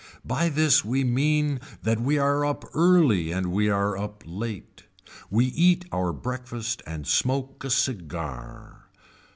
[0.25, 4.81] By this we mean that we are up early and we are up late.
[5.29, 8.87] We eat our breakfast and smoke a cigar.